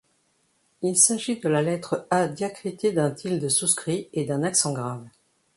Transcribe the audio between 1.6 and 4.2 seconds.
lettre A diacritée d’un tilde souscrit